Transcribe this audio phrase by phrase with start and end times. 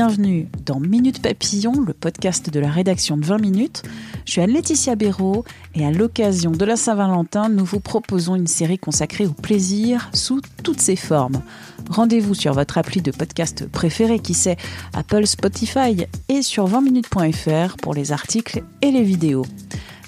[0.00, 3.82] Bienvenue dans Minute Papillon, le podcast de la rédaction de 20 minutes.
[4.26, 8.78] Je suis Anne-Laetitia Béraud et à l'occasion de la Saint-Valentin, nous vous proposons une série
[8.78, 11.42] consacrée au plaisir sous toutes ses formes.
[11.90, 14.56] Rendez-vous sur votre appli de podcast préféré, qui sait,
[14.94, 19.46] Apple, Spotify et sur 20minutes.fr pour les articles et les vidéos.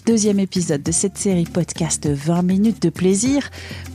[0.06, 3.50] Deuxième épisode de cette série podcast 20 minutes de plaisir.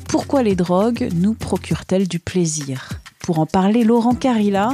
[0.09, 2.89] Pourquoi les drogues nous procurent-elles du plaisir?
[3.25, 4.69] Pour en parler, Laurent Carilla,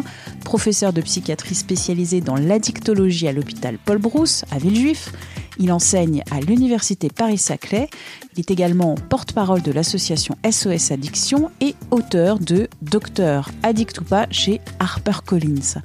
[0.52, 5.14] professeur de psychiatrie spécialisé dans l'addictologie à l'hôpital Paul Brousse à Villejuif.
[5.60, 7.90] Il enseigne à l'université Paris-Saclay.
[8.36, 14.28] Il est également porte-parole de l'association SOS Addiction et auteur de Docteur Addict ou pas
[14.30, 15.80] chez HarperCollins.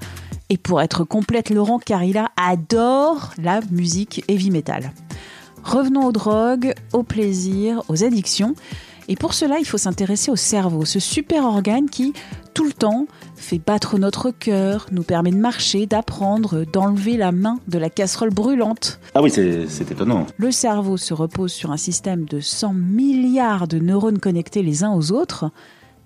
[0.51, 4.91] Et pour être complète, Laurent Carilla adore la musique heavy metal.
[5.63, 8.57] Revenons aux drogues, au plaisir, aux addictions.
[9.07, 12.13] Et pour cela, il faut s'intéresser au cerveau, ce super organe qui,
[12.53, 13.07] tout le temps,
[13.47, 18.31] fait battre notre cœur, nous permet de marcher, d'apprendre, d'enlever la main de la casserole
[18.31, 18.99] brûlante.
[19.15, 20.27] Ah oui, c'est étonnant.
[20.37, 24.93] Le cerveau se repose sur un système de 100 milliards de neurones connectés les uns
[24.93, 25.51] aux autres.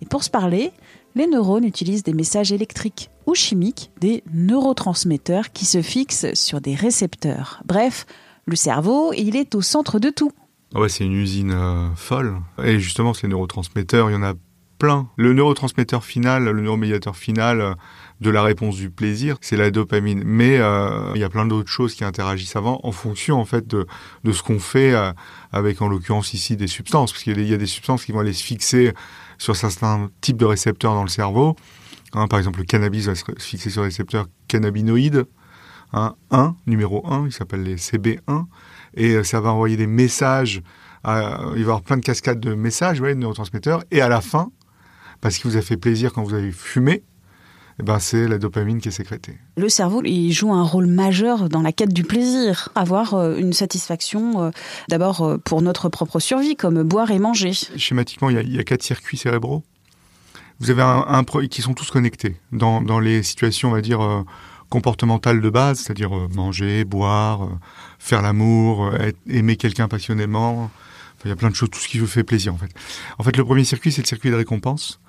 [0.02, 0.72] Et pour se parler,
[1.14, 6.74] les neurones utilisent des messages électriques ou chimiques, des neurotransmetteurs qui se fixent sur des
[6.74, 7.62] récepteurs.
[7.64, 8.06] Bref,
[8.44, 10.33] le cerveau, il est au centre de tout.
[10.74, 12.36] Ah ouais, c'est une usine euh, folle.
[12.62, 14.34] Et justement, ces neurotransmetteurs, il y en a
[15.17, 17.75] Le neurotransmetteur final, le neuromédiateur final euh,
[18.20, 20.23] de la réponse du plaisir, c'est la dopamine.
[20.25, 23.67] Mais euh, il y a plein d'autres choses qui interagissent avant en fonction en fait
[23.67, 23.86] de,
[24.30, 24.95] ce qu'on fait
[25.52, 28.33] avec en l'occurrence ici des substances, parce qu'il y a des substances qui vont aller
[28.33, 28.92] se fixer
[29.39, 31.57] sur certains types de récepteurs dans le cerveau.
[32.12, 35.27] Hein, par exemple, le cannabis va se fixer sur le récepteur cannabinoïde.
[35.92, 38.45] Hein, 1, numéro 1, il s'appelle les CB1
[38.95, 40.62] et euh, ça va envoyer des messages.
[41.05, 43.83] Il va y avoir plein de cascades de messages, ouais, de neurotransmetteurs.
[43.91, 44.51] Et à la fin,
[45.20, 47.03] parce qu'il vous a fait plaisir quand vous avez fumé,
[47.79, 49.39] eh ben c'est la dopamine qui est sécrétée.
[49.57, 52.69] Le cerveau, il joue un rôle majeur dans la quête du plaisir.
[52.75, 54.51] Avoir euh, une satisfaction, euh,
[54.89, 57.53] d'abord pour notre propre survie, comme boire et manger.
[57.77, 59.63] Schématiquement, il y a, il y a quatre circuits cérébraux.
[60.61, 64.03] Vous avez un, un, qui sont tous connectés dans, dans les situations, on va dire,
[64.03, 64.23] euh,
[64.69, 67.59] comportementales de base, c'est-à-dire euh, manger, boire, euh,
[67.98, 68.91] faire l'amour,
[69.27, 70.64] aimer quelqu'un passionnément.
[70.64, 72.70] Enfin, il y a plein de choses, tout ce qui vous fait plaisir en fait.
[73.19, 75.01] En fait, le premier circuit, c'est le circuit de récompense.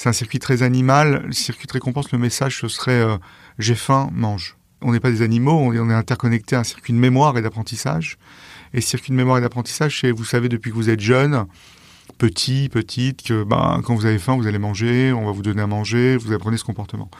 [0.00, 1.24] C'est un circuit très animal.
[1.26, 3.04] Le circuit de récompense, le message, ce serait
[3.58, 4.56] j'ai faim, mange.
[4.80, 8.16] On n'est pas des animaux, on est, interconnecté à un circuit de mémoire et d'apprentissage.
[8.72, 11.44] Et circuit de mémoire et d'apprentissage, c'est, vous savez, depuis que vous êtes jeune,
[12.16, 15.60] petit, petite, que ben, quand vous avez faim, vous allez manger, on va vous donner
[15.60, 17.10] à manger, vous apprenez ce comportement.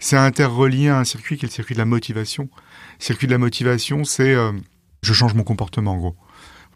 [0.00, 2.48] C'est interrelié à un circuit qui est le circuit de la motivation.
[2.98, 4.50] Circuit de la motivation, c'est euh,
[5.02, 6.16] je change mon comportement en gros.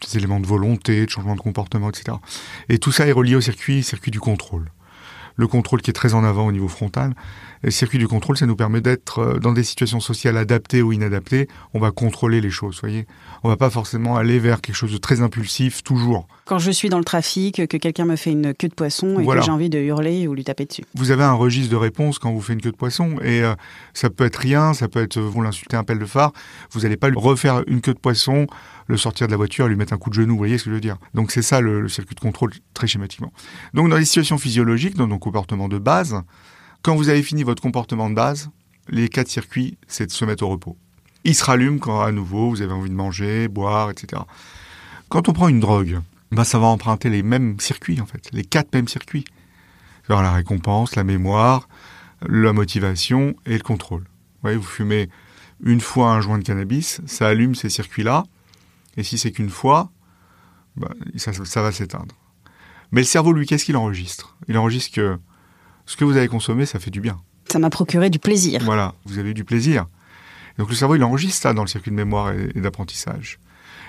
[0.09, 2.15] Des éléments de volonté, de changement de comportement, etc.
[2.69, 4.71] Et tout ça est relié au circuit, circuit du contrôle
[5.39, 7.13] le contrôle qui est très en avant au niveau frontal.
[7.61, 10.91] le circuit du contrôle, ça nous permet d'être euh, dans des situations sociales adaptées ou
[10.91, 11.47] inadaptées.
[11.73, 13.07] On va contrôler les choses, voyez.
[13.43, 16.27] On va pas forcément aller vers quelque chose de très impulsif toujours.
[16.45, 19.25] Quand je suis dans le trafic, que quelqu'un me fait une queue de poisson et
[19.25, 20.83] que j'ai envie de hurler ou lui taper dessus.
[20.95, 23.55] Vous avez un registre de réponse quand vous faites une queue de poisson et euh,
[23.93, 26.33] ça peut être rien, ça peut être vous l'insulter un pelle de phare.
[26.71, 28.45] Vous n'allez pas lui refaire une queue de poisson
[28.89, 30.33] le sortir de la voiture lui mettre un coup de genou.
[30.33, 30.97] Vous voyez ce que je veux dire?
[31.13, 33.31] Donc c'est ça le, circuit de contrôle très schématiquement.
[33.75, 36.21] Donc dans les situations physiologiques, dans nos comportements de base,
[36.81, 38.49] quand vous avez fini votre comportement de base,
[38.89, 40.75] les quatre circuits, c'est de se mettre au repos.
[41.23, 44.23] Il se rallume quand à nouveau vous avez envie de manger, boire, etc.
[45.07, 45.99] Quand on prend une drogue,
[46.31, 49.25] ben ça va emprunter les mêmes circuits en fait, les quatre mêmes circuits.
[50.07, 51.69] Alors la récompense, la mémoire,
[52.27, 54.01] la motivation et le contrôle.
[54.01, 55.09] Vous voyez, vous fumez
[55.63, 58.23] une fois un joint de cannabis, ça allume ces circuits-là,
[58.99, 59.91] et si c'est qu'une fois,
[60.75, 62.15] bah, ça, va s'éteindre.
[62.91, 64.35] Mais le cerveau, lui, qu'est-ce qu'il enregistre?
[64.49, 65.17] Il enregistre que
[65.85, 67.21] ce que vous avez consommé, ça fait du bien.
[67.49, 68.61] Ça m'a procuré du plaisir.
[68.65, 69.85] Voilà, vous avez eu du plaisir.
[70.57, 73.39] donc le cerveau, il enregistre ça dans le circuit de mémoire et, d'apprentissage.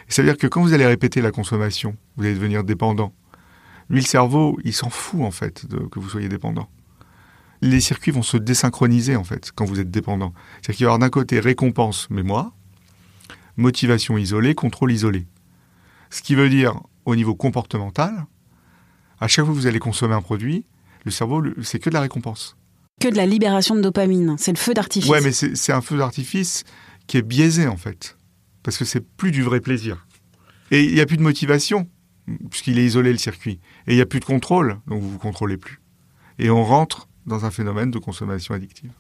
[0.09, 3.13] ça veut dire que quand vous allez répéter la consommation, vous allez devenir dépendant.
[3.89, 6.69] Lui, le cerveau, il s'en fout en fait de, que vous soyez dépendant.
[7.63, 10.33] Les circuits vont se désynchroniser en fait quand vous êtes dépendant.
[10.63, 12.53] C'est-à-dire qu'il va y avoir d'un côté récompense mémoire,
[13.61, 15.27] motivation isolée, contrôle isolé.
[16.11, 18.27] Ce qui veut dire, au niveau comportemental,
[19.23, 20.65] À chaque fois que vous allez consommer un produit,
[21.05, 22.57] le cerveau, c'est que de la récompense.
[23.01, 24.37] Que de la libération de dopamine.
[24.39, 25.11] C'est le feu d'artifice.
[25.11, 26.65] Ouais, mais c'est un feu d'artifice
[27.07, 28.17] qui est biaisé en fait.
[28.63, 30.07] Parce que c'est plus du vrai plaisir.
[30.71, 31.89] Et il n'y a plus de motivation,
[32.51, 33.61] puisqu'il est isolé le circuit.
[33.87, 35.81] Et il n'y a plus de contrôle, donc vous ne vous contrôlez plus.
[36.39, 38.93] Et on rentre dans un phénomène de consommation addictive.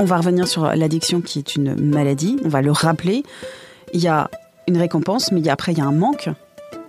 [0.00, 3.24] On va revenir sur l'addiction qui est une maladie, on va le rappeler.
[3.92, 4.30] Il y a
[4.68, 6.28] une récompense, mais après il y a un manque.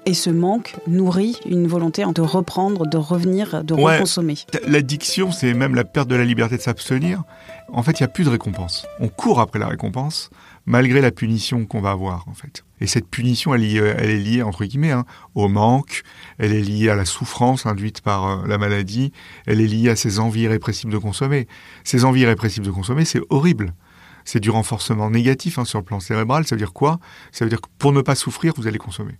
[0.05, 4.35] Et ce manque nourrit une volonté de reprendre, de revenir, de reconsommer.
[4.67, 7.23] L'addiction, c'est même la perte de la liberté de s'abstenir.
[7.71, 8.85] En fait, il n'y a plus de récompense.
[8.99, 10.29] On court après la récompense,
[10.69, 12.63] malgré la punition qu'on va avoir, en fait.
[12.79, 16.03] Et cette punition, elle, est liée, entre guillemets, hein, au manque,
[16.37, 19.11] elle est liée à la souffrance induite par euh, la maladie,
[19.47, 21.47] elle est liée à ces envies irrépressibles de consommer.
[21.83, 23.73] Ces envies irrépressibles de consommer, c'est horrible.
[24.25, 26.45] C'est du renforcement négatif hein, sur le plan cérébral.
[26.45, 26.99] Ça veut dire quoi?
[27.31, 29.17] Ça veut dire que pour ne pas souffrir, vous allez consommer.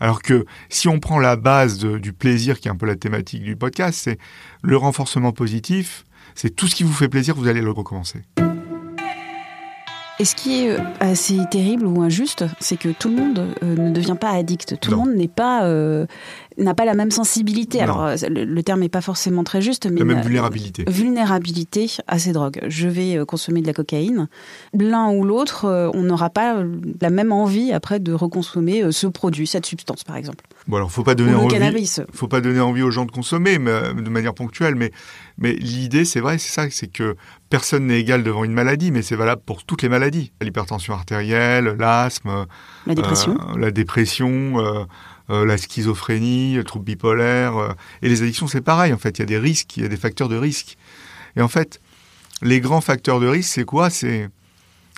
[0.00, 3.44] Alors que si on prend la base du plaisir, qui est un peu la thématique
[3.44, 4.18] du podcast, c'est
[4.62, 6.04] le renforcement positif,
[6.34, 8.24] c'est tout ce qui vous fait plaisir, vous allez le recommencer.
[10.18, 13.76] Et ce qui est euh, assez terrible ou injuste, c'est que tout le monde euh,
[13.76, 14.80] ne devient pas addict.
[14.80, 16.06] Tout le monde n'est pas euh,
[16.58, 17.80] n'a pas la même sensibilité.
[17.80, 20.84] Alors le, terme n'est pas forcément très juste, mais la même vulnérabilité.
[20.88, 22.60] Vulnérabilité à ces drogues.
[22.68, 24.28] Je vais consommer de la cocaïne.
[24.74, 26.62] L'un ou l'autre, on n'aura pas
[27.00, 30.44] la même envie après de reconsommer ce produit, cette substance, par exemple.
[30.68, 31.88] Bon alors, faut pas donner envie.
[32.12, 34.74] Faut pas donner envie aux gens de consommer, mais, de manière ponctuelle.
[34.74, 34.92] Mais
[35.38, 37.16] mais l'idée, c'est vrai, c'est ça, c'est que
[37.50, 40.32] personne n'est égal devant une maladie, mais c'est valable pour toutes les maladies.
[40.40, 42.46] L'hypertension artérielle, l'asthme,
[42.86, 44.84] la dépression, euh, la, dépression euh, euh,
[45.28, 47.74] la schizophrénie, le trouble bipolaire.
[48.02, 49.18] et les addictions, c'est pareil, en fait.
[49.18, 50.76] Il y a des risques, il y a des facteurs de risque.
[51.36, 51.80] Et en fait,
[52.42, 53.90] les grands facteurs de risque, c'est quoi?
[53.90, 54.28] C'est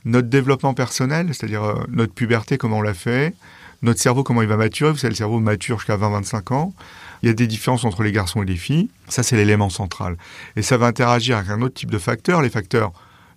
[0.05, 3.35] notre développement personnel, c'est-à-dire notre puberté, comment on l'a fait,
[3.83, 4.91] notre cerveau, comment il va maturer.
[4.91, 6.75] Vous savez, le cerveau mature jusqu'à 20-25 ans.
[7.23, 8.91] Il y a des différences entre les garçons et les filles.
[9.09, 10.17] Ça, c'est l'élément central.
[10.57, 12.93] Et ça va interagir avec un autre type de facteurs, les facteurs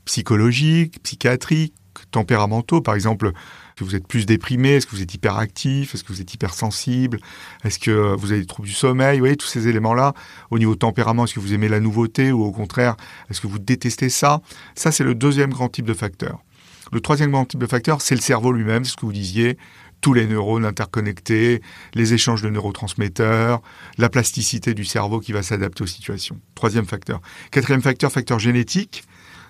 [0.05, 1.73] psychologiques, psychiatriques,
[2.11, 2.81] tempéramentaux.
[2.81, 3.31] Par exemple,
[3.71, 4.75] est-ce que vous êtes plus déprimé?
[4.75, 5.95] Est-ce que vous êtes hyperactif?
[5.95, 7.19] Est-ce que vous êtes hypersensible?
[7.63, 9.17] Est-ce que vous avez des troubles du sommeil?
[9.17, 10.13] Vous voyez, tous ces éléments-là.
[10.49, 12.95] Au niveau tempérament, est-ce que vous aimez la nouveauté ou au contraire,
[13.29, 14.41] est-ce que vous détestez ça?
[14.75, 16.39] Ça, c'est le deuxième grand type de facteur.
[16.91, 19.57] Le troisième grand type de facteur, c'est le cerveau lui-même, c'est ce que vous disiez
[20.01, 21.61] tous les neurones interconnectés,
[21.93, 23.61] les échanges de neurotransmetteurs,
[23.97, 26.39] la plasticité du cerveau qui va s'adapter aux situations.
[26.55, 27.21] Troisième facteur.
[27.51, 29.03] Quatrième facteur, facteur génétique,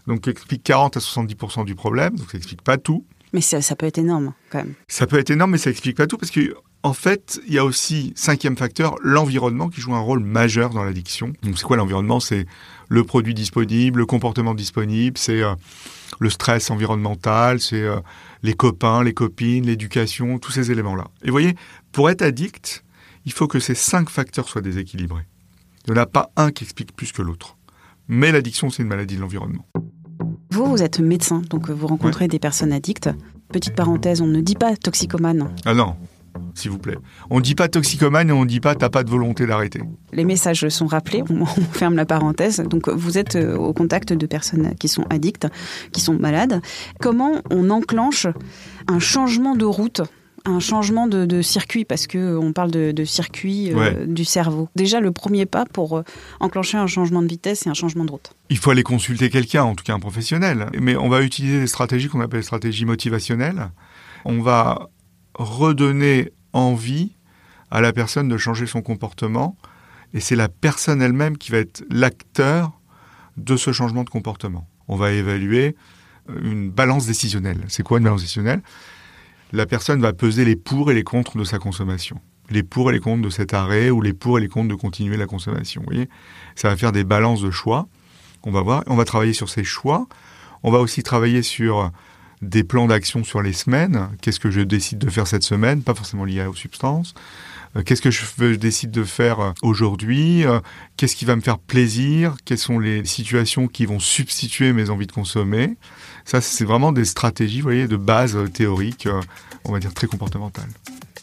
[0.07, 3.05] donc qui explique 40 à 70% du problème, donc ça explique pas tout.
[3.33, 4.73] Mais ça, peut être énorme quand même.
[4.87, 7.59] Ça peut être énorme, mais ça explique pas tout parce que en fait, il y
[7.59, 11.31] a aussi cinquième facteur, l'environnement qui joue un rôle majeur dans l'addiction.
[11.43, 12.19] Donc c'est quoi l'environnement?
[12.19, 12.47] C'est
[12.89, 15.53] le produit disponible, le comportement disponible, c'est euh,
[16.19, 17.99] le stress environnemental, c'est euh,
[18.41, 21.07] les copains, les copines, l'éducation, tous ces éléments-là.
[21.21, 21.55] Et vous voyez,
[21.91, 22.83] pour être addict,
[23.25, 25.27] il faut que ces cinq facteurs soient déséquilibrés.
[25.85, 27.57] Il n'y en a pas un qui explique plus que l'autre.
[28.07, 29.65] Mais l'addiction, c'est une maladie de l'environnement.
[30.51, 33.09] Vous, vous êtes médecin, donc vous rencontrez des personnes addictes.
[33.53, 35.49] Petite parenthèse, on ne dit pas toxicomane.
[35.65, 35.95] Ah non,
[36.55, 36.97] s'il vous plaît.
[37.29, 39.81] On ne dit pas toxicomane et on ne dit pas t'as pas de volonté d'arrêter.
[40.11, 42.57] Les messages sont rappelés, on, ferme la parenthèse.
[42.59, 45.47] Donc vous êtes euh, au contact de personnes qui sont addictes,
[45.93, 46.61] qui sont malades.
[46.99, 48.27] Comment on enclenche
[48.87, 50.01] un changement de route
[50.45, 54.69] un changement de, circuit parce que euh, on parle de, circuit euh, du cerveau.
[54.75, 56.03] Déjà le premier pas pour
[56.39, 58.33] enclencher un changement de vitesse et un changement de route.
[58.49, 60.67] Il faut aller consulter quelqu'un, en tout cas un professionnel.
[60.79, 63.69] Mais on va utiliser des stratégies qu'on appelle stratégies motivationnelles.
[64.25, 64.89] On va
[65.35, 67.15] redonner envie
[67.69, 69.57] à la personne de changer son comportement.
[70.13, 72.73] Et c'est la personne elle-même qui va être l'acteur
[73.37, 74.67] de ce changement de comportement.
[74.87, 75.75] On va évaluer
[76.43, 77.63] une balance décisionnelle.
[77.69, 78.61] C'est quoi une balance décisionnelle?
[79.53, 82.19] La personne va peser les pour et les contre de sa consommation.
[82.49, 84.75] Les pour et les contre de cet arrêt ou les pour et les contre de
[84.75, 85.81] continuer la consommation.
[85.81, 86.09] Vous voyez?
[86.55, 87.87] Ça va faire des balances de choix.
[88.43, 90.07] On va voir, on va travailler sur ces choix.
[90.63, 91.91] On va aussi travailler sur
[92.41, 94.09] des plans d'action sur les semaines.
[94.21, 95.83] Qu'est-ce que je décide de faire cette semaine?
[95.83, 97.13] Pas forcément lié aux substances.
[97.75, 100.45] Euh, qu'est-ce que je, décide de faire euh, aujourd'hui?
[100.45, 100.59] Euh,
[100.97, 102.35] Qu'est-ce qui va me faire plaisir?
[102.45, 105.77] Quelles sont les situations qui vont substituer mes envies de consommer?
[106.25, 109.07] Ça, c'est vraiment des stratégies, vous voyez, de base théorique,
[109.65, 110.67] on va dire très comportementale.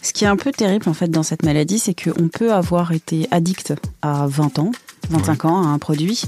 [0.03, 2.93] Ce qui est un peu terrible en fait dans cette maladie, c'est qu'on peut avoir
[2.93, 4.71] été addict à 20 ans,
[5.11, 6.23] 25 ans à un produit,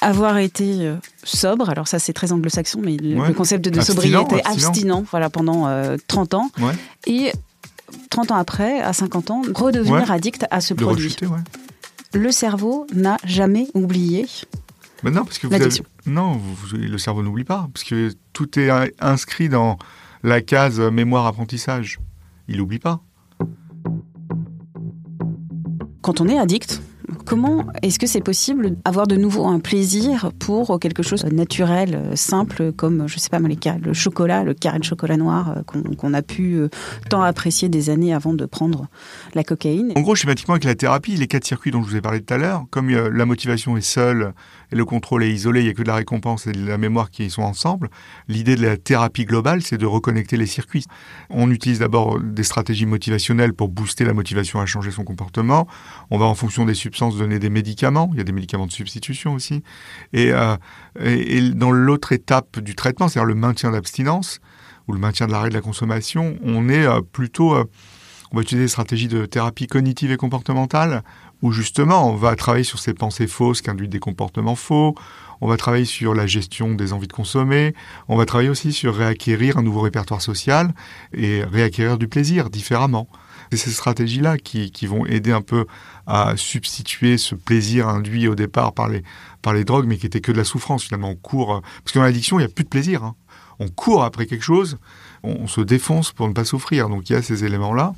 [0.00, 5.04] avoir été euh, sobre, alors ça c'est très anglo-saxon, mais le concept de sobriété abstinent,
[5.10, 5.68] voilà, pendant
[6.06, 6.50] 30 euh, ans.
[7.06, 7.32] Et
[8.10, 11.16] 30 ans après, à 50 ans, redevenir addict à ce produit.
[12.14, 14.26] le cerveau n'a jamais oublié.
[15.04, 16.40] Non, parce que vous non,
[16.72, 19.78] le cerveau n'oublie pas, parce que tout est inscrit dans
[20.22, 22.00] la case mémoire apprentissage.
[22.48, 23.02] Il n'oublie pas.
[26.08, 26.80] quand on est addict,
[27.28, 31.94] comment est-ce que c'est possible d'avoir de nouveau un plaisir pour quelque chose de naturel,
[31.94, 36.14] euh, simple, comme, je sais pas, le chocolat, le carré de chocolat noir euh, qu'on
[36.14, 36.68] a pu euh,
[37.10, 38.86] tant apprécier des années avant de prendre
[39.34, 39.92] la cocaïne?
[39.94, 42.32] En gros, schématiquement, avec la thérapie, les quatre circuits dont je vous ai parlé tout
[42.32, 44.32] à l'heure, comme la motivation est seule
[44.72, 46.78] et le contrôle est isolé, il n'y a que de la récompense et de la
[46.78, 47.90] mémoire qui sont ensemble,
[48.28, 50.84] l'idée de la thérapie globale, c'est de reconnecter les circuits.
[51.28, 55.66] On utilise d'abord des stratégies motivationnelles pour booster la motivation à changer son comportement.
[56.10, 58.10] On va en fonction des substances donner des médicaments.
[58.12, 59.62] Il y a des médicaments de substitution aussi.
[60.12, 60.56] Et, euh,
[61.54, 64.40] dans l'autre étape du traitement, c'est-à-dire le maintien d'abstinence
[64.86, 67.64] ou le maintien de l'arrêt de la consommation, on est euh, plutôt, euh,
[68.32, 71.02] on va utiliser des stratégies de thérapie cognitive et comportementale
[71.42, 74.94] où justement on va travailler sur ces pensées fausses qui induisent des comportements faux,
[75.40, 77.74] on va travailler sur la gestion des envies de consommer,
[78.08, 80.74] on va travailler aussi sur réacquérir un nouveau répertoire social
[81.12, 83.08] et réacquérir du plaisir différemment.
[83.50, 85.64] C'est ces stratégies-là qui, qui, vont aider un peu
[86.06, 89.02] à substituer ce plaisir induit au départ par les,
[89.40, 91.10] par les drogues, mais qui était que de la souffrance finalement.
[91.10, 93.04] On court, parce que dans l'addiction, il n'y a plus de plaisir.
[93.04, 93.14] Hein.
[93.58, 94.78] On court après quelque chose,
[95.22, 96.88] on, se défonce pour ne pas souffrir.
[96.88, 97.94] Donc il y a ces éléments-là.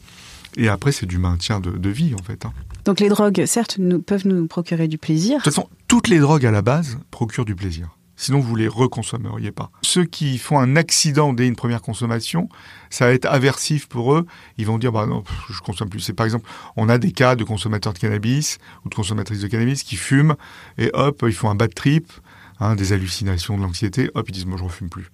[0.57, 2.45] Et après, c'est du maintien de, de, vie, en fait.
[2.45, 2.53] Hein.
[2.85, 5.39] Donc les drogues, certes, nous, peuvent nous procurer du plaisir.
[5.39, 7.97] De toute façon, toutes les drogues à la base procurent du plaisir.
[8.21, 9.71] Sinon, vous les reconsommeriez pas.
[9.81, 12.51] Ceux qui font un accident dès une première consommation,
[12.91, 14.27] ça va être aversif pour eux.
[14.59, 16.01] Ils vont dire, bah non, je consomme plus.
[16.01, 19.49] C'est par exemple, on a des cas de consommateurs de cannabis ou de consommatrices de
[19.49, 20.35] cannabis qui fument
[20.77, 22.13] et hop, ils font un bad trip,
[22.59, 24.11] hein, des hallucinations, de l'anxiété.
[24.15, 25.11] Hop, ils disent, moi, je refume plus.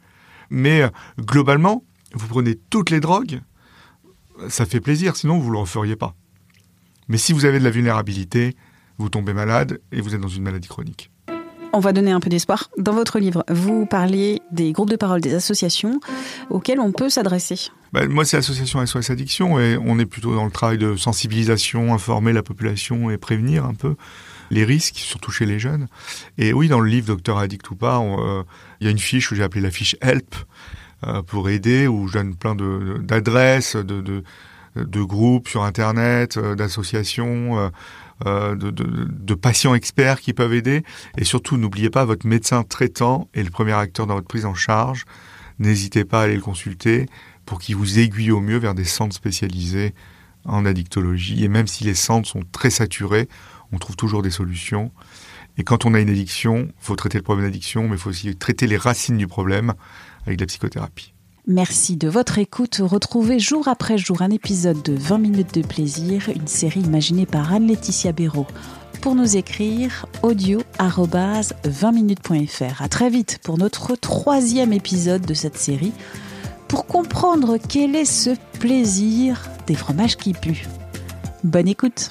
[0.50, 0.88] Mais euh,
[1.20, 3.40] globalement, vous prenez toutes les drogues,
[4.48, 5.16] ça fait plaisir.
[5.16, 6.14] Sinon, vous le referiez pas.
[7.08, 8.56] Mais si vous avez de la vulnérabilité,
[8.98, 11.10] vous tombez malade et vous êtes dans une maladie chronique
[11.76, 12.70] on va donner un peu d'espoir.
[12.78, 16.00] Dans votre livre, vous parlez des groupes de parole, des associations
[16.48, 17.70] auxquelles on peut s'adresser.
[17.92, 21.92] Bah, moi, c'est l'association SOS Addiction et on est plutôt dans le travail de sensibilisation,
[21.92, 23.94] informer la population et prévenir un peu
[24.50, 25.86] les risques, surtout chez les jeunes.
[26.38, 28.42] Et oui, dans le livre Docteur Addict ou pas, euh,
[28.80, 30.34] il y a une fiche que j'ai appelée la fiche Help
[31.26, 34.24] pour aider, où je donne plein d'adresses, de, de,
[34.76, 37.70] de, groupes sur Internet, euh, d'associations
[38.24, 40.84] euh, de, de, patients experts qui peuvent aider.
[41.18, 44.54] Et surtout, n'oubliez pas, votre médecin traitant est le premier acteur dans votre prise en
[44.54, 45.04] charge.
[45.58, 47.06] N'hésitez pas à aller le consulter
[47.44, 49.94] pour qu'il vous aiguille au mieux vers des centres spécialisés
[50.46, 51.44] en addictologie.
[51.44, 53.28] Et même si les centres sont très saturés,
[53.72, 54.92] on trouve toujours des solutions.
[55.58, 58.10] Et quand on a une addiction, il faut traiter le problème d'addiction, mais il faut
[58.10, 59.74] aussi traiter les racines du problème
[60.26, 61.12] avec la psychothérapie.
[61.47, 62.80] Merci de votre écoute.
[62.83, 67.52] Retrouvez jour après jour un épisode de 20 minutes de plaisir, une série imaginée par
[67.52, 68.49] Anne-Laetitia Béraud.
[69.00, 72.83] Pour nous écrire, audio 20minutes.fr.
[72.83, 75.92] À très vite pour notre troisième épisode de cette série
[76.66, 80.66] pour comprendre quel est ce plaisir des fromages qui puent.
[81.45, 82.11] Bonne écoute!